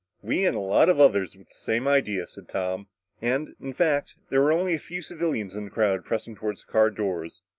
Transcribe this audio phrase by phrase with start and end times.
[0.23, 2.87] "We and a lot of others with the same idea," said Tom.
[3.21, 6.63] And, in fact, there were only a few civilians in the crowd pressing toward the
[6.67, 7.43] car doors.